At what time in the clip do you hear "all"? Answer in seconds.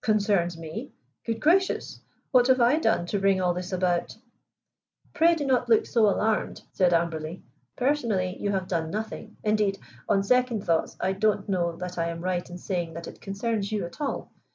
3.42-3.52, 14.00-14.32